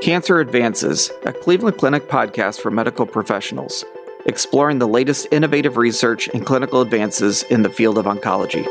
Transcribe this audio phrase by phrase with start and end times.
[0.00, 3.84] Cancer Advances, a Cleveland Clinic podcast for medical professionals,
[4.24, 8.64] exploring the latest innovative research and clinical advances in the field of oncology.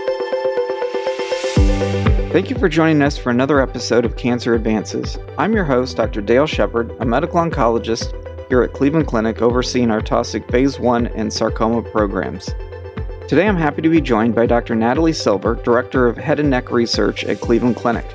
[2.32, 5.20] Thank you for joining us for another episode of Cancer Advances.
[5.38, 6.22] I'm your host, Dr.
[6.22, 8.12] Dale Shepard, a medical oncologist
[8.50, 12.50] here at Cleveland Clinic overseeing our Taussig Phase 1 and sarcoma programs.
[13.28, 14.74] Today I'm happy to be joined by Dr.
[14.74, 18.08] Natalie Silver, Director of Head and Neck Research at Cleveland Clinic.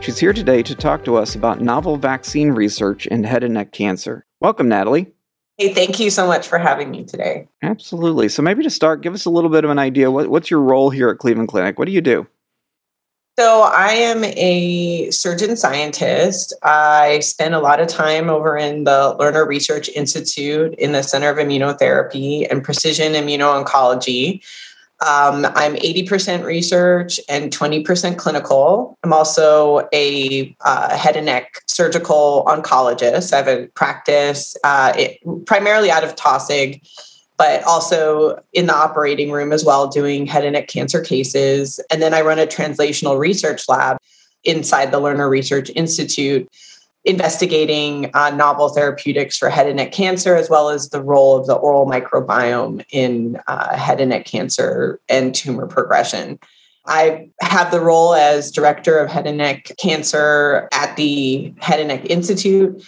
[0.00, 3.72] She's here today to talk to us about novel vaccine research in head and neck
[3.72, 4.24] cancer.
[4.40, 5.12] Welcome, Natalie.
[5.58, 7.48] Hey, thank you so much for having me today.
[7.62, 8.28] Absolutely.
[8.28, 10.10] So, maybe to start, give us a little bit of an idea.
[10.10, 11.78] What, what's your role here at Cleveland Clinic?
[11.78, 12.26] What do you do?
[13.38, 16.54] So, I am a surgeon scientist.
[16.62, 21.30] I spend a lot of time over in the Lerner Research Institute in the Center
[21.30, 24.44] of Immunotherapy and Precision Immuno-Oncology.
[25.00, 28.98] Um, I'm 80% research and 20% clinical.
[29.04, 33.32] I'm also a uh, head and neck surgical oncologist.
[33.32, 36.80] I have a practice uh, it, primarily out of Taussig,
[37.36, 41.78] but also in the operating room as well, doing head and neck cancer cases.
[41.90, 43.98] And then I run a translational research lab
[44.44, 46.48] inside the Lerner Research Institute
[47.06, 51.46] investigating uh, novel therapeutics for head and neck cancer, as well as the role of
[51.46, 56.38] the oral microbiome in uh, head and neck cancer and tumor progression.
[56.88, 61.88] I have the role as director of head and neck cancer at the Head and
[61.88, 62.84] Neck Institute.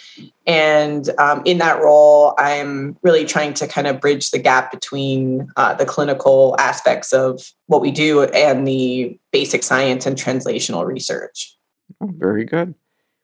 [0.46, 5.50] And um, in that role, I'm really trying to kind of bridge the gap between
[5.56, 11.56] uh, the clinical aspects of what we do and the basic science and translational research.
[12.00, 12.74] Very good.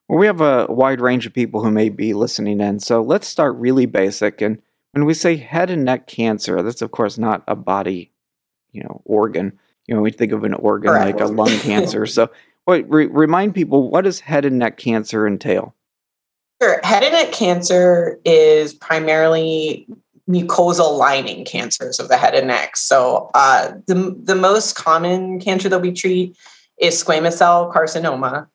[0.09, 2.81] Well, we have a wide range of people who may be listening in.
[2.81, 4.43] So let's start really basic.
[4.43, 4.61] And
[4.93, 8.13] when we say head and neck cancer, that's of course not a body,
[8.73, 9.59] you know, organ.
[9.87, 12.07] You know, we think of an organ like a lung cancer.
[12.07, 12.31] So,
[12.67, 15.75] wait, re- remind people what does head and neck cancer entail?
[16.63, 16.81] Sure.
[16.85, 19.87] Head and neck cancer is primarily
[20.29, 22.77] mucosal lining cancers of the head and neck.
[22.77, 26.37] So, uh, the the most common cancer that we treat
[26.79, 28.47] is squamous cell carcinoma,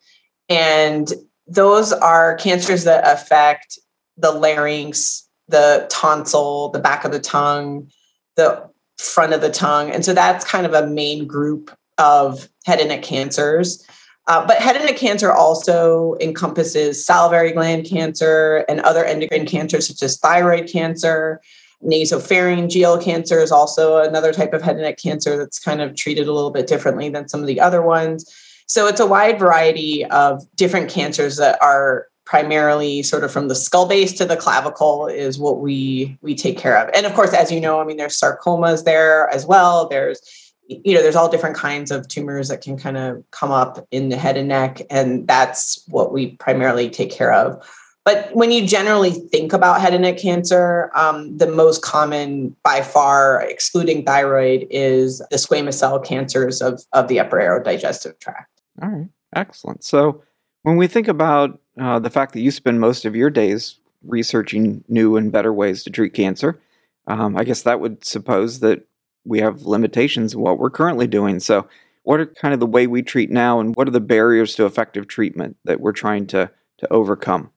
[0.47, 1.11] and
[1.49, 3.79] those are cancers that affect
[4.17, 7.89] the larynx, the tonsil, the back of the tongue,
[8.35, 9.89] the front of the tongue.
[9.89, 13.85] And so that's kind of a main group of head and neck cancers.
[14.27, 19.87] Uh, but head and neck cancer also encompasses salivary gland cancer and other endocrine cancers
[19.87, 21.41] such as thyroid cancer.
[21.83, 26.27] Nasopharyngeal cancer is also another type of head and neck cancer that's kind of treated
[26.27, 28.31] a little bit differently than some of the other ones.
[28.69, 33.55] So it's a wide variety of different cancers that are primarily sort of from the
[33.55, 36.87] skull base to the clavicle is what we we take care of.
[36.93, 39.89] And of course, as you know, I mean, there's sarcomas there as well.
[39.89, 40.21] There's
[40.67, 44.09] you know, there's all different kinds of tumors that can kind of come up in
[44.09, 47.67] the head and neck, and that's what we primarily take care of.
[48.05, 52.81] But when you generally think about head and neck cancer, um, the most common by
[52.83, 58.58] far, excluding thyroid, is the squamous cell cancers of, of the upper aerodigestive tract.
[58.81, 59.83] All right, excellent.
[59.83, 60.23] So
[60.63, 64.83] when we think about uh, the fact that you spend most of your days researching
[64.87, 66.59] new and better ways to treat cancer,
[67.07, 68.85] um, I guess that would suppose that
[69.25, 71.39] we have limitations in what we're currently doing.
[71.39, 71.67] So,
[72.03, 74.65] what are kind of the way we treat now, and what are the barriers to
[74.65, 77.51] effective treatment that we're trying to to overcome?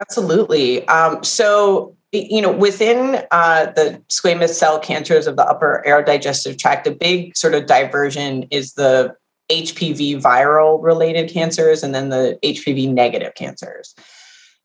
[0.00, 0.86] Absolutely.
[0.88, 6.86] Um, so, you know, within uh, the squamous cell cancers of the upper aerodigestive tract,
[6.86, 9.14] a big sort of diversion is the
[9.50, 13.94] HPV viral related cancers and then the HPV negative cancers.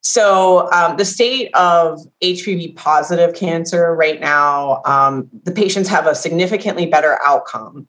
[0.01, 6.15] So, um, the state of HPV positive cancer right now, um, the patients have a
[6.15, 7.87] significantly better outcome.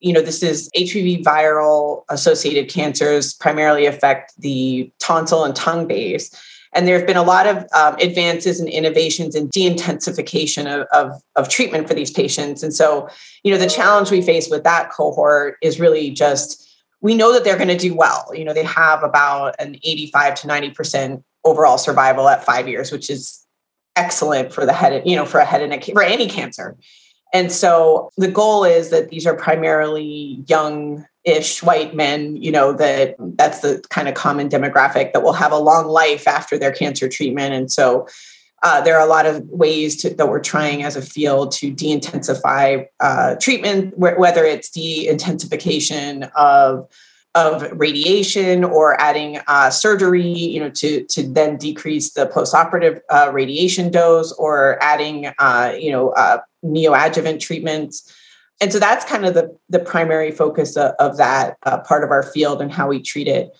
[0.00, 6.30] You know, this is HPV viral associated cancers primarily affect the tonsil and tongue base.
[6.74, 11.22] And there have been a lot of um, advances and innovations in de-intensification of, of,
[11.36, 12.62] of treatment for these patients.
[12.62, 13.08] And so,
[13.42, 16.68] you know, the challenge we face with that cohort is really just
[17.02, 18.30] we know that they're going to do well.
[18.32, 23.10] You know, they have about an 85 to 90% overall survival at five years, which
[23.10, 23.44] is
[23.96, 26.76] excellent for the head, you know, for a head and neck for any cancer.
[27.32, 32.72] And so the goal is that these are primarily young ish white men, you know,
[32.72, 36.72] that that's the kind of common demographic that will have a long life after their
[36.72, 37.54] cancer treatment.
[37.54, 38.08] And so
[38.62, 41.72] uh, there are a lot of ways to, that we're trying as a field to
[41.72, 46.88] de-intensify uh, treatment, wh- whether it's de-intensification of
[47.34, 53.30] of radiation or adding uh, surgery, you know, to to then decrease the postoperative uh,
[53.32, 58.12] radiation dose, or adding, uh, you know, uh, neoadjuvant treatments
[58.62, 62.12] and so that's kind of the, the primary focus of, of that uh, part of
[62.12, 63.50] our field and how we treat it.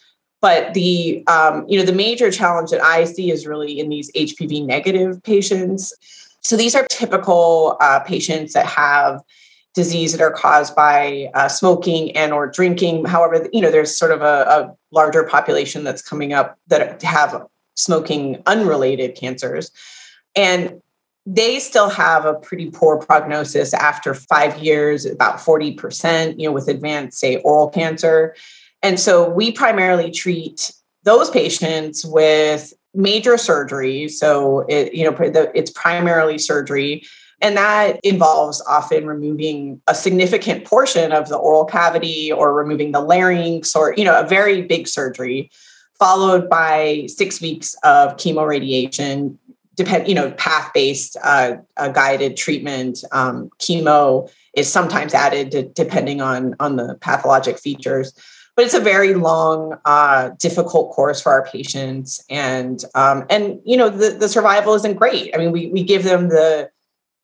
[0.41, 4.11] But the um, you know the major challenge that I see is really in these
[4.13, 5.93] HPV negative patients.
[6.41, 9.21] So these are typical uh, patients that have
[9.75, 13.05] disease that are caused by uh, smoking and or drinking.
[13.05, 17.47] However, you know there's sort of a, a larger population that's coming up that have
[17.75, 19.71] smoking unrelated cancers,
[20.37, 20.81] and
[21.25, 26.69] they still have a pretty poor prognosis after five years, about 40%, you know, with
[26.69, 28.35] advanced, say, oral cancer.
[28.83, 30.73] And so we primarily treat
[31.05, 34.09] those patients with major surgery.
[34.09, 35.17] So it, you know,
[35.55, 37.05] it's primarily surgery.
[37.43, 43.01] And that involves often removing a significant portion of the oral cavity or removing the
[43.01, 45.51] larynx or, you know, a very big surgery,
[45.99, 49.37] followed by six weeks of chemoradiation,
[49.75, 53.05] depend, you know, path-based uh, uh, guided treatment.
[53.11, 58.15] Um, chemo is sometimes added to, depending on on the pathologic features
[58.55, 63.77] but it's a very long, uh, difficult course for our patients, and um, and you
[63.79, 65.35] know the, the survival isn't great.
[65.35, 66.71] I mean, we we give them the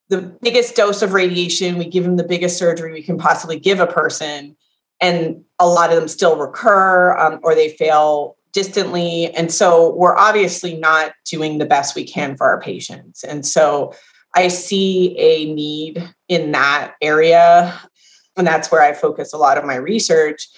[0.08, 3.81] the biggest dose of radiation, we give them the biggest surgery we can possibly give
[3.81, 4.56] a person,
[5.00, 10.16] and a lot of them still recur um, or they fail distantly, and so we're
[10.16, 13.94] obviously not doing the best we can for our patients, and so
[14.34, 17.78] I see a need in that area,
[18.37, 20.49] and that's where I focus a lot of my research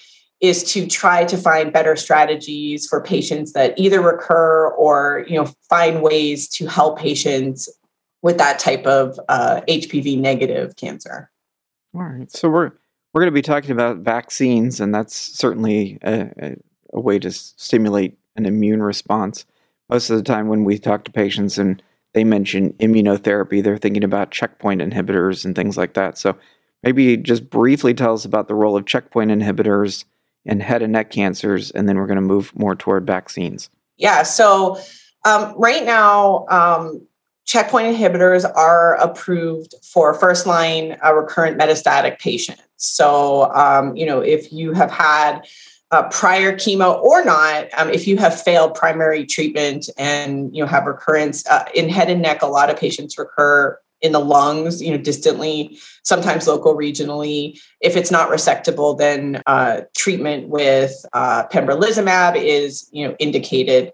[0.41, 5.47] is to try to find better strategies for patients that either recur or you know
[5.69, 7.69] find ways to help patients
[8.23, 11.31] with that type of uh, HPV negative cancer.
[11.95, 12.73] All right, so we're
[13.13, 16.57] we're going to be talking about vaccines, and that's certainly a, a,
[16.95, 19.45] a way to stimulate an immune response.
[19.89, 21.83] Most of the time, when we talk to patients and
[22.15, 26.19] they mention immunotherapy, they're thinking about checkpoint inhibitors and things like that.
[26.19, 26.37] So
[26.85, 30.05] maybe just briefly tell us about the role of checkpoint inhibitors
[30.45, 33.71] in head and neck cancers, and then we're going to move more toward vaccines.
[33.97, 34.23] Yeah.
[34.23, 34.79] So
[35.25, 37.07] um, right now, um,
[37.51, 42.63] checkpoint inhibitors are approved for first line uh, recurrent metastatic patients.
[42.77, 45.49] So, um, you know, if you have had
[45.91, 50.69] uh, prior chemo or not, um, if you have failed primary treatment and you know
[50.69, 54.81] have recurrence uh, in head and neck, a lot of patients recur in the lungs,
[54.81, 57.61] you know, distantly, sometimes local regionally.
[57.81, 63.93] If it's not resectable, then uh, treatment with uh, pembrolizumab is, you know, indicated.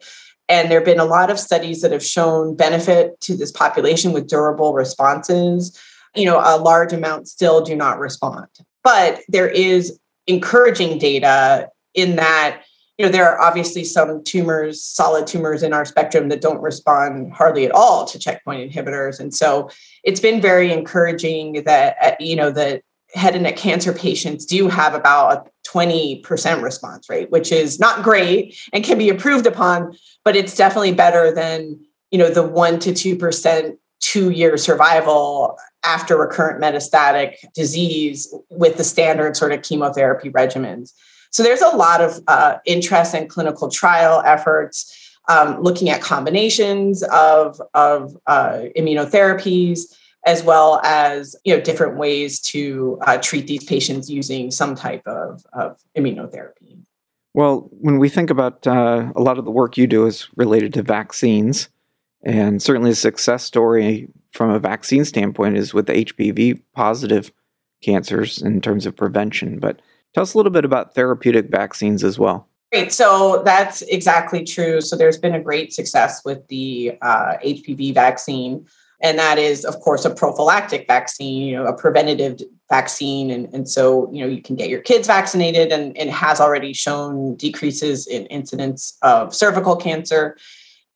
[0.49, 4.13] And there have been a lot of studies that have shown benefit to this population
[4.13, 5.79] with durable responses.
[6.15, 8.47] You know, a large amount still do not respond.
[8.85, 12.63] But there is encouraging data in that
[12.99, 17.33] you know, there are obviously some tumors, solid tumors in our spectrum that don't respond
[17.33, 19.21] hardly at all to checkpoint inhibitors.
[19.21, 19.69] And so
[20.03, 22.83] it's been very encouraging that, you know, that
[23.15, 28.03] head and neck cancer patients do have about a 20% response rate, which is not
[28.03, 31.79] great and can be improved upon, but it's definitely better than,
[32.11, 38.85] you know, the one to 2% two year survival after recurrent metastatic disease with the
[38.85, 40.93] standard sort of chemotherapy regimens.
[41.31, 47.03] So there's a lot of uh, interest in clinical trial efforts, um, looking at combinations
[47.05, 49.95] of, of uh, immunotherapies,
[50.27, 55.07] as well as you know different ways to uh, treat these patients using some type
[55.07, 56.79] of, of immunotherapy.
[57.33, 60.75] Well, when we think about uh, a lot of the work you do is related
[60.75, 61.69] to vaccines,
[62.25, 67.33] and certainly a success story from a vaccine standpoint is with the HPV positive
[67.83, 69.59] cancers in terms of prevention.
[69.59, 69.81] But
[70.17, 72.49] Tell us a little bit about therapeutic vaccines as well.
[72.73, 72.91] Great.
[72.91, 74.81] So that's exactly true.
[74.81, 78.67] So there's been a great success with the uh, HPV vaccine.
[79.01, 83.31] And that is, of course, a prophylactic vaccine, you know, a preventative vaccine.
[83.31, 86.73] And, and so, you know, you can get your kids vaccinated and, and has already
[86.73, 90.37] shown decreases in incidence of cervical cancer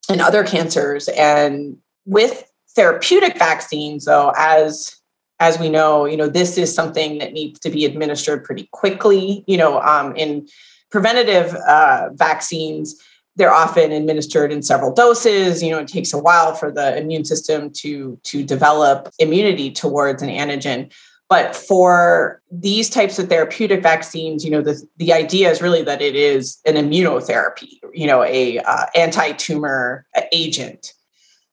[0.09, 1.09] and other cancers.
[1.09, 1.77] And
[2.07, 4.97] with therapeutic vaccines, though, as
[5.43, 9.43] as we know, you know, this is something that needs to be administered pretty quickly.
[9.47, 10.47] You know, um, in
[10.91, 13.01] preventative uh, vaccines,
[13.41, 15.63] they're often administered in several doses.
[15.63, 20.23] You know, it takes a while for the immune system to to develop immunity towards
[20.23, 20.93] an antigen.
[21.31, 26.03] But for these types of therapeutic vaccines, you know, the, the idea is really that
[26.03, 30.93] it is an immunotherapy, you know, a uh, anti-tumor agent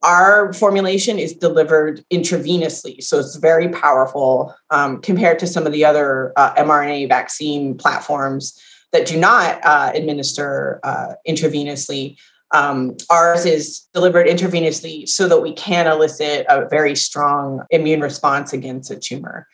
[0.04, 5.84] our formulation is delivered intravenously, so it's very powerful um, compared to some of the
[5.84, 12.18] other uh, mRNA vaccine platforms that do not uh, administer uh, intravenously.
[12.54, 18.54] Um, ours is delivered intravenously so that we can elicit a very strong immune response
[18.54, 19.48] against a tumor.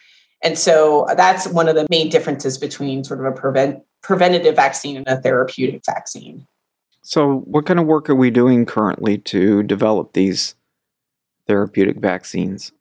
[0.43, 4.97] And so that's one of the main differences between sort of a prevent, preventative vaccine
[4.97, 6.45] and a therapeutic vaccine.
[7.01, 10.55] So, what kind of work are we doing currently to develop these
[11.47, 12.71] therapeutic vaccines?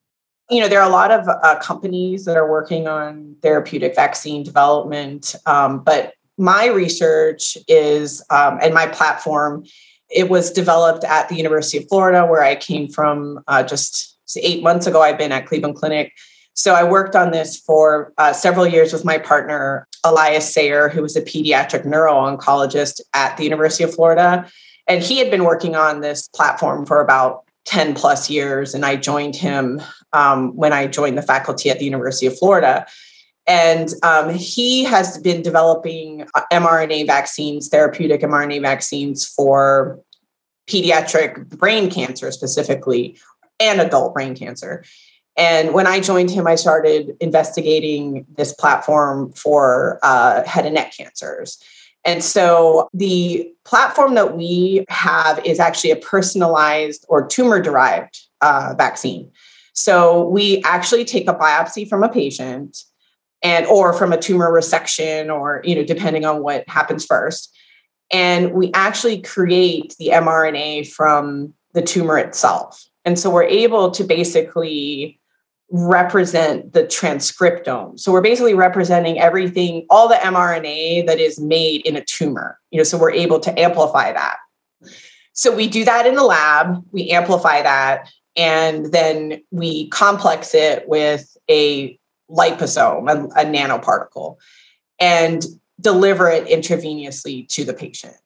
[0.51, 4.43] You know, there are a lot of uh, companies that are working on therapeutic vaccine
[4.43, 9.65] development, um, but my research is, um, and my platform,
[10.11, 14.63] it was developed at the University of Florida, where I came from uh, just eight
[14.63, 15.01] months ago.
[15.01, 16.13] I've been at Cleveland Clinic.
[16.55, 21.01] So I worked on this for uh, several years with my partner, Elias Sayour, who
[21.01, 24.51] was a pediatric neuro oncologist at the University of Florida.
[24.89, 28.75] And he had been working on this platform for about 10 plus years.
[28.75, 29.81] And I joined him
[30.13, 32.85] um, when I joined the faculty at the University of Florida.
[33.47, 40.01] And um, he has been developing uh, mRNA vaccines, therapeutic mRNA vaccines for
[40.69, 43.19] pediatric brain cancer specifically,
[43.59, 44.85] and adult brain cancer.
[45.37, 50.93] And when I joined him, I started investigating this platform for uh, head and neck
[50.97, 51.59] cancers.
[52.05, 58.75] And so the platform that we have is actually a personalized or tumor derived uh,
[58.77, 59.31] vaccine.
[59.73, 62.85] So we actually take a biopsy from a patient
[63.43, 67.55] and or from a tumor resection or you know depending on what happens first
[68.13, 72.85] and we actually create the mRNA from the tumor itself.
[73.05, 75.19] And so we're able to basically
[75.71, 77.99] represent the transcriptome.
[77.99, 82.59] So we're basically representing everything, all the mRNA that is made in a tumor.
[82.71, 84.37] You know, so we're able to amplify that.
[85.33, 90.87] So we do that in the lab, we amplify that, and then we complex it
[90.87, 91.99] with a
[92.33, 94.37] liposome, a, a nanoparticle,
[94.99, 95.45] and
[95.81, 98.17] deliver it intravenously to the patient.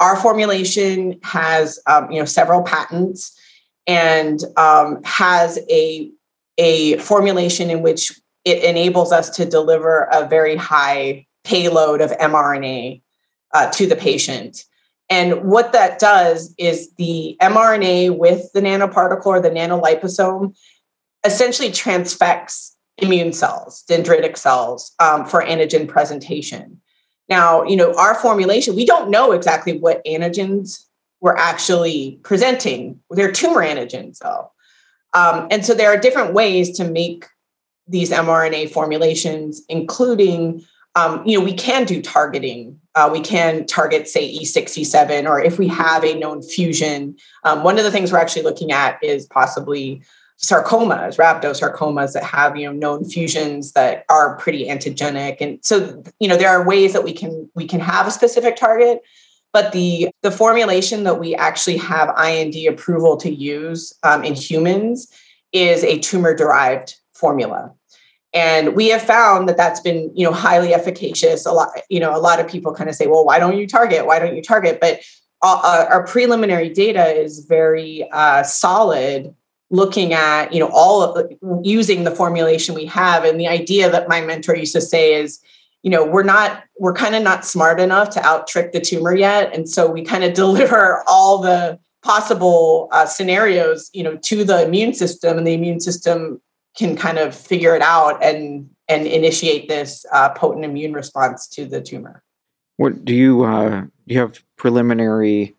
[0.00, 3.38] Our formulation has, um, you know, several patents
[3.86, 6.10] and um, has a
[6.56, 8.12] a formulation in which
[8.44, 13.02] it enables us to deliver a very high payload of mRNA
[13.52, 14.64] uh, to the patient.
[15.10, 20.56] And what that does is the mRNA with the nanoparticle or the nanoliposome
[21.24, 26.80] essentially transfects immune cells, dendritic cells, um, for antigen presentation.
[27.28, 30.84] Now, you know, our formulation, we don't know exactly what antigens
[31.20, 33.00] we're actually presenting.
[33.10, 34.50] They're tumor antigens, though.
[35.14, 37.26] Um, and so there are different ways to make
[37.86, 40.62] these mRNA formulations, including,
[40.94, 42.78] um, you know, we can do targeting.
[42.94, 47.16] Uh, we can target, say, E67, or if we have a known fusion.
[47.42, 50.02] Um, one of the things we're actually looking at is possibly
[50.38, 56.28] sarcomas, rhabdosarcomas that have you know known fusions that are pretty antigenic, and so you
[56.28, 59.00] know there are ways that we can we can have a specific target,
[59.52, 65.08] but the the formulation that we actually have IND approval to use um, in humans
[65.52, 67.72] is a tumor derived formula.
[68.32, 71.46] And we have found that that's been, you know, highly efficacious.
[71.46, 73.68] A lot, you know, a lot of people kind of say, "Well, why don't you
[73.68, 74.06] target?
[74.06, 75.02] Why don't you target?" But
[75.40, 79.34] uh, our preliminary data is very uh, solid
[79.70, 81.30] looking at you know all of
[81.62, 83.24] using the formulation we have.
[83.24, 85.40] And the idea that my mentor used to say is
[85.82, 89.14] you know we're not we're kind of not smart enough to out trick the tumor
[89.14, 89.54] yet.
[89.54, 94.64] And so we kind of deliver all the possible uh, scenarios you know to the
[94.64, 96.40] immune system and the immune system
[96.76, 101.64] can kind of figure it out and and initiate this uh, potent immune response to
[101.64, 102.22] the tumor.
[102.76, 105.54] What do you uh, do you have preliminary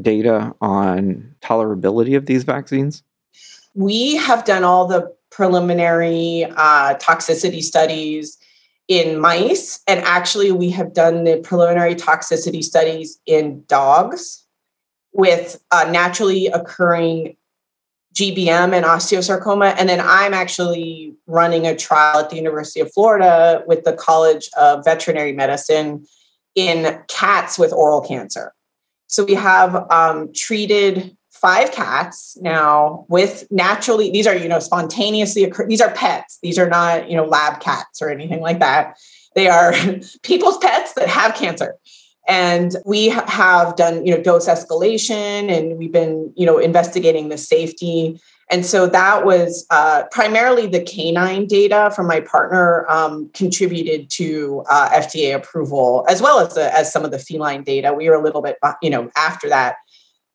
[0.00, 3.02] data on tolerability of these vaccines
[3.74, 8.38] we have done all the preliminary uh, toxicity studies
[8.88, 14.44] in mice, and actually, we have done the preliminary toxicity studies in dogs
[15.12, 17.36] with uh, naturally occurring
[18.14, 19.74] GBM and osteosarcoma.
[19.78, 24.50] And then I'm actually running a trial at the University of Florida with the College
[24.58, 26.06] of Veterinary Medicine
[26.56, 28.52] in cats with oral cancer.
[29.06, 35.44] So we have um, treated five cats now with naturally these are you know spontaneously
[35.44, 38.96] occur these are pets these are not you know lab cats or anything like that
[39.34, 39.72] they are
[40.22, 41.76] people's pets that have cancer
[42.28, 47.38] and we have done you know dose escalation and we've been you know investigating the
[47.38, 48.20] safety
[48.50, 54.64] and so that was uh, primarily the canine data from my partner um, contributed to
[54.68, 57.94] uh, FDA approval, as well as the, as some of the feline data.
[57.94, 59.76] We were a little bit, you know, after that.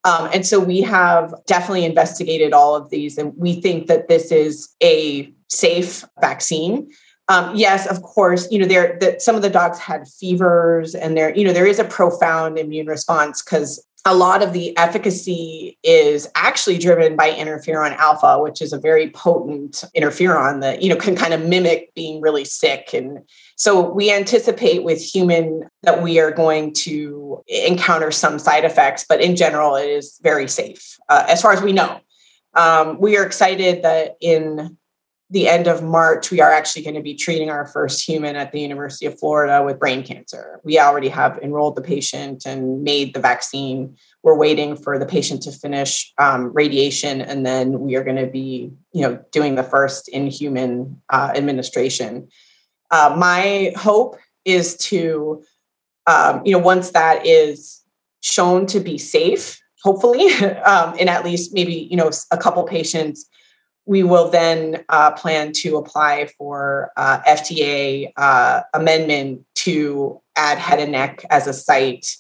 [0.06, 4.32] Um, and so we have definitely investigated all of these, and we think that this
[4.32, 6.92] is a safe vaccine.
[7.28, 11.18] Um, yes, of course, you know, there that some of the dogs had fevers, and
[11.18, 15.80] there, you know, there is a profound immune response because a lot of the efficacy
[15.84, 20.96] is actually driven by interferon alpha, which is a very potent interferon that you know
[20.96, 22.94] can kind of mimic being really sick.
[22.94, 23.20] And
[23.56, 29.22] so we anticipate with human that we are going to encounter some side effects, but
[29.22, 32.00] in general, it is very safe uh, as far as we know.
[32.54, 34.78] Um, we are excited that in
[35.36, 38.54] the end of March, we are actually going to be treating our first human at
[38.54, 40.62] the University of Florida with brain cancer.
[40.64, 43.98] We already have enrolled the patient and made the vaccine.
[44.24, 48.28] We're waiting for the patient to finish um, radiation, and then we are going to
[48.28, 52.30] be, you know, doing the first in human uh, administration.
[52.90, 54.16] Uh, my hope
[54.46, 55.44] is to,
[56.08, 57.84] um, you know, once that is
[58.22, 60.32] shown to be safe, hopefully,
[60.64, 63.26] um, in at least maybe you know a couple patients
[63.86, 70.80] we will then uh, plan to apply for uh, FDA uh, amendment to add head
[70.80, 72.18] and neck as a site.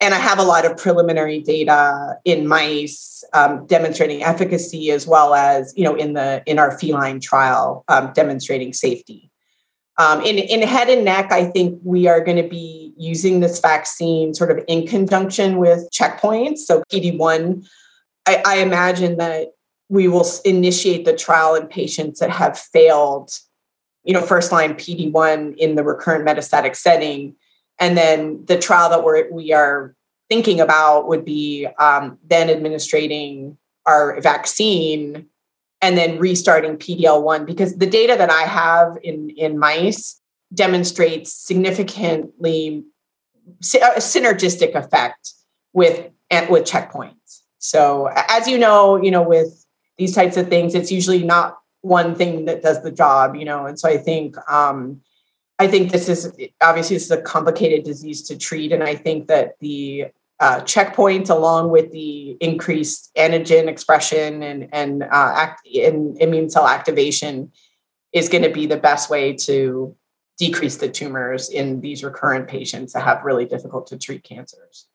[0.00, 5.34] And I have a lot of preliminary data in mice um, demonstrating efficacy, as well
[5.34, 9.30] as you know in the in our feline trial um, demonstrating safety.
[9.98, 13.60] Um, in, in head and neck, I think we are going to be using this
[13.60, 16.58] vaccine sort of in conjunction with checkpoints.
[16.60, 17.66] So PD1,
[18.26, 19.48] I, I imagine that
[19.92, 23.30] we will initiate the trial in patients that have failed,
[24.04, 27.36] you know, first line PD1 in the recurrent metastatic setting.
[27.78, 29.94] And then the trial that we're, we are
[30.30, 35.26] thinking about would be um, then administering our vaccine
[35.82, 40.18] and then restarting PDL1 because the data that I have in, in mice
[40.54, 42.82] demonstrates significantly
[43.74, 45.34] a synergistic effect
[45.74, 46.08] with
[46.48, 47.40] with checkpoints.
[47.58, 49.61] So as you know, you know with
[49.98, 53.66] these types of things it's usually not one thing that does the job you know
[53.66, 55.00] and so i think um
[55.58, 59.26] i think this is obviously this is a complicated disease to treat and i think
[59.28, 60.06] that the
[60.40, 66.66] uh, checkpoints along with the increased antigen expression and and uh, act in immune cell
[66.66, 67.52] activation
[68.12, 69.94] is going to be the best way to
[70.38, 74.86] decrease the tumors in these recurrent patients that have really difficult to treat cancers.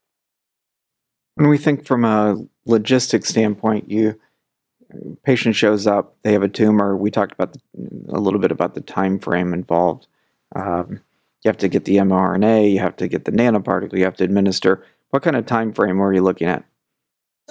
[1.35, 4.19] When we think from a logistic standpoint, you
[5.23, 6.95] patient shows up, they have a tumor.
[6.95, 7.59] We talked about the,
[8.09, 10.07] a little bit about the time frame involved.
[10.55, 11.01] Um,
[11.43, 14.23] you have to get the mRNA, you have to get the nanoparticle, you have to
[14.23, 14.83] administer.
[15.11, 16.65] What kind of time frame are you looking at?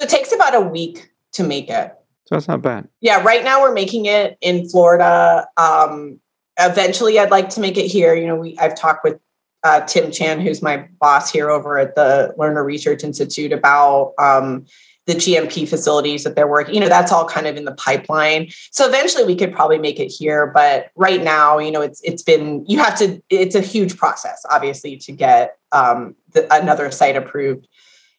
[0.00, 1.94] It takes about a week to make it.
[2.26, 2.88] So that's not bad.
[3.00, 5.46] Yeah, right now we're making it in Florida.
[5.56, 6.20] Um,
[6.58, 8.14] eventually, I'd like to make it here.
[8.14, 9.20] You know, we I've talked with
[9.62, 14.66] uh, Tim Chan, who's my boss here over at the Lerner Research Institute, about um,
[15.06, 18.48] the GMP facilities that they're working, you know, that's all kind of in the pipeline.
[18.70, 20.48] So eventually we could probably make it here.
[20.48, 24.44] But right now, you know, it's it's been you have to, it's a huge process,
[24.50, 27.68] obviously, to get um, the, another site approved.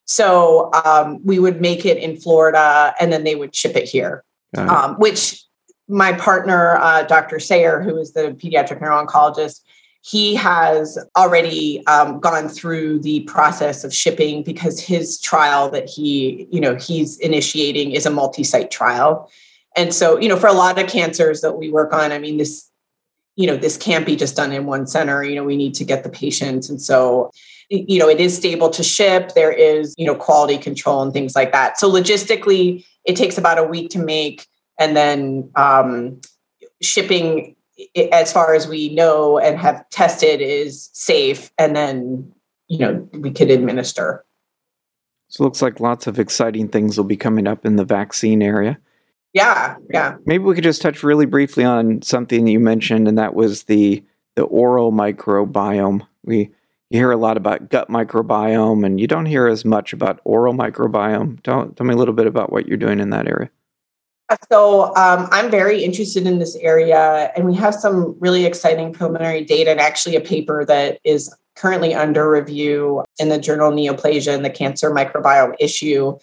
[0.06, 4.24] So um, we would make it in Florida and then they would ship it here,
[4.56, 5.44] um, which
[5.90, 7.38] my partner, uh, Dr.
[7.38, 9.62] Sayour, who is the pediatric neuro-oncologist,
[10.08, 16.48] he has already um, gone through the process of shipping because his trial that he
[16.50, 19.30] you know he's initiating is a multi-site trial.
[19.76, 22.38] And so you know for a lot of cancers that we work on i mean
[22.38, 22.70] this
[23.36, 25.24] you know this can't be just done in one center.
[25.24, 27.32] You know we need to get the patients and so
[27.70, 29.34] you know it is stable to ship.
[29.36, 31.78] There is you know quality control and things like that.
[31.78, 34.48] So logistically it takes about a week to make.
[34.80, 36.22] And then um,
[36.82, 37.57] shipping
[38.12, 42.32] as far as we know and have tested is safe and then
[42.68, 44.24] you know we could administer.
[45.30, 48.42] So it looks like lots of exciting things will be coming up in the vaccine
[48.42, 48.80] area.
[49.34, 50.16] Yeah yeah.
[50.26, 54.04] Maybe we could just touch really briefly on something you mentioned and that was the
[54.36, 56.06] the oral microbiome.
[56.24, 56.52] We
[56.90, 60.54] you hear a lot about gut microbiome and you don't hear as much about oral
[60.54, 61.44] microbiome.
[61.44, 63.50] Tell, tell me a little bit about what you're doing in that area
[64.52, 69.44] so um, I'm very interested in this area, and we have some really exciting preliminary
[69.44, 74.46] data, and actually a paper that is currently under review in the journal Neoplasia and
[74.46, 76.18] the Cancer Microbiome issue.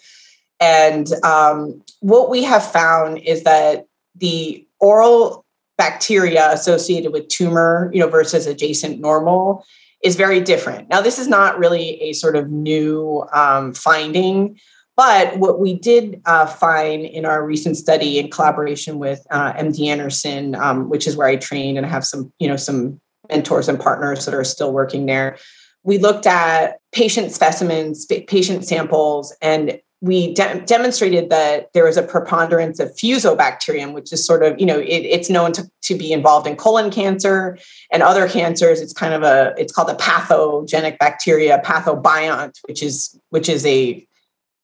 [0.59, 5.45] And um, what we have found is that the oral
[5.77, 9.65] bacteria associated with tumor, you know, versus adjacent normal
[10.03, 10.87] is very different.
[10.89, 14.59] Now, this is not really a sort of new um, finding,
[14.95, 19.87] but what we did uh, find in our recent study in collaboration with uh, MD
[19.87, 23.67] Anderson, um, which is where I trained and I have some, you know, some mentors
[23.67, 25.37] and partners that are still working there,
[25.83, 32.03] we looked at patient specimens, patient samples, and we de- demonstrated that there was a
[32.03, 36.11] preponderance of fusobacterium, which is sort of, you know, it, it's known to, to be
[36.11, 37.57] involved in colon cancer
[37.91, 38.81] and other cancers.
[38.81, 44.05] It's kind of a, it's called a pathogenic bacteria, pathobiont, which is, which is a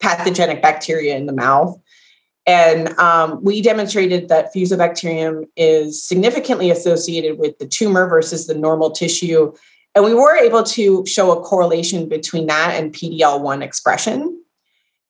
[0.02, 1.80] pathogenic bacteria in the mouth.
[2.48, 8.92] And um, we demonstrated that Fusobacterium is significantly associated with the tumor versus the normal
[8.92, 9.54] tissue.
[9.94, 14.42] And we were able to show a correlation between that and PDL1 expression.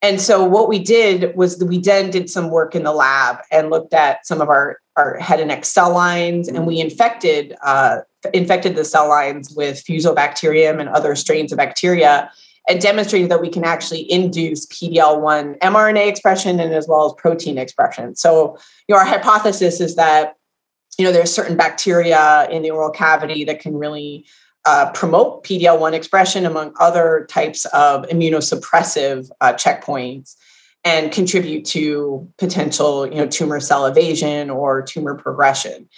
[0.01, 3.69] And so what we did was we then did some work in the lab and
[3.69, 7.99] looked at some of our, our head and neck cell lines, and we infected uh,
[8.34, 12.32] infected the cell lines with Fusobacterium and other strains of bacteria
[12.69, 17.58] and demonstrated that we can actually induce PD-L1 mRNA expression and as well as protein
[17.58, 18.15] expression.
[18.15, 20.36] So, you know, our hypothesis is that
[20.97, 24.26] you know there's certain bacteria in the oral cavity that can really
[24.65, 30.36] uh, promote PD-L1 expression among other types of immunosuppressive uh, checkpoints
[30.84, 35.89] and contribute to potential you know tumor cell evasion or tumor progression.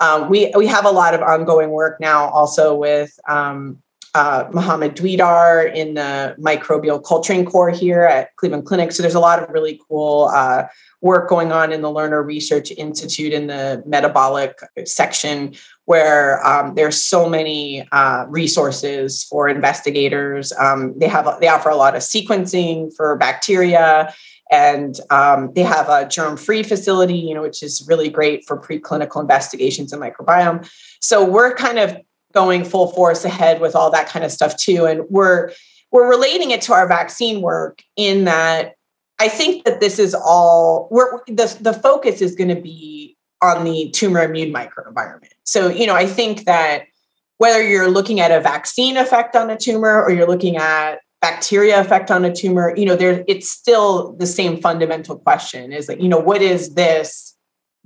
[0.00, 3.82] Um, we we have a lot of ongoing work now also with um,
[4.14, 8.92] uh, Mohammed in the microbial culturing core here at Cleveland Clinic.
[8.92, 10.66] So there's a lot of really cool uh,
[11.00, 15.54] work going on in the Lerner Research Institute in the metabolic section,
[15.86, 20.52] where um, there's so many uh, resources for investigators.
[20.52, 24.14] Um, they have they offer a lot of sequencing for bacteria.
[24.52, 29.20] And um, they have a germ-free facility, you know, which is really great for preclinical
[29.20, 30.70] investigations in microbiome.
[31.00, 31.96] So we're kind of
[32.34, 34.86] going full force ahead with all that kind of stuff too.
[34.86, 35.52] And we're
[35.90, 38.74] we're relating it to our vaccine work in that
[39.20, 43.64] I think that this is all we're the, the focus is going to be on
[43.64, 45.30] the tumor immune microenvironment.
[45.44, 46.84] So, you know, I think that
[47.38, 51.80] whether you're looking at a vaccine effect on a tumor or you're looking at bacteria
[51.80, 56.00] effect on a tumor, you know, there it's still the same fundamental question is like,
[56.00, 57.36] you know, what is this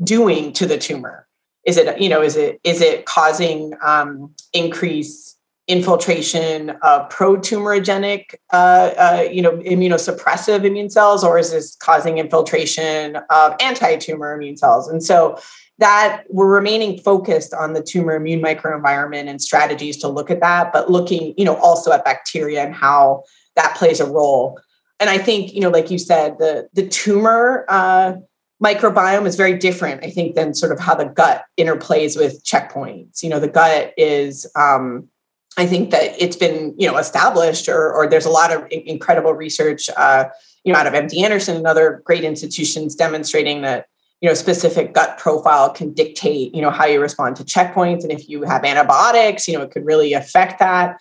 [0.02, 1.27] doing to the tumor?
[1.64, 5.36] Is it you know is it is it causing um, increase
[5.68, 13.16] infiltration of pro-tumorigenic uh, uh, you know immunosuppressive immune cells or is this causing infiltration
[13.28, 14.88] of anti-tumor immune cells?
[14.88, 15.38] And so
[15.78, 20.72] that we're remaining focused on the tumor immune microenvironment and strategies to look at that
[20.72, 23.22] but looking you know also at bacteria and how
[23.54, 24.58] that plays a role.
[25.00, 28.14] And i think you know like you said the the tumor uh,
[28.62, 33.22] microbiome is very different, I think, than sort of how the gut interplays with checkpoints.
[33.22, 35.08] You know, the gut is, um,
[35.56, 39.32] I think that it's been, you know, established, or, or there's a lot of incredible
[39.32, 40.24] research, uh,
[40.64, 43.86] you know, out of MD Anderson and other great institutions demonstrating that,
[44.20, 48.10] you know, specific gut profile can dictate, you know, how you respond to checkpoints, and
[48.10, 50.98] if you have antibiotics, you know, it could really affect that.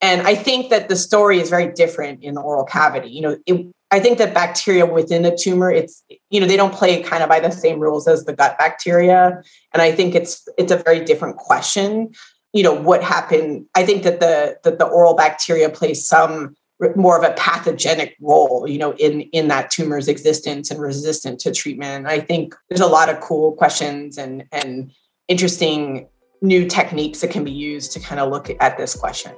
[0.00, 3.08] And I think that the story is very different in the oral cavity.
[3.08, 6.74] You know, it, I think that bacteria within the tumor, it's you know they don't
[6.74, 9.40] play kind of by the same rules as the gut bacteria,
[9.72, 12.12] and I think it's it's a very different question.
[12.52, 13.66] You know what happened?
[13.76, 16.56] I think that the that the oral bacteria plays some
[16.96, 21.52] more of a pathogenic role, you know, in in that tumor's existence and resistant to
[21.52, 22.08] treatment.
[22.08, 24.90] I think there's a lot of cool questions and and
[25.28, 26.08] interesting
[26.42, 29.32] new techniques that can be used to kind of look at this question.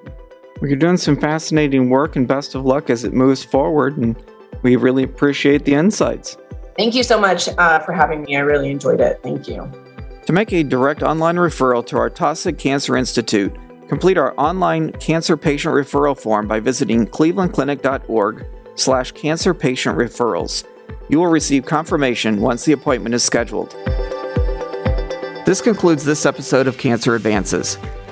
[0.62, 3.98] Well, you're doing some fascinating work, and best of luck as it moves forward.
[3.98, 4.16] And
[4.62, 6.36] we really appreciate the insights.
[6.76, 8.36] Thank you so much uh, for having me.
[8.36, 9.20] I really enjoyed it.
[9.22, 9.70] Thank you.
[10.26, 13.54] To make a direct online referral to our Taussig Cancer Institute,
[13.88, 20.64] complete our online cancer patient referral form by visiting clevelandclinic.org slash cancer patient referrals.
[21.08, 23.70] You will receive confirmation once the appointment is scheduled.
[25.46, 27.78] This concludes this episode of Cancer Advances.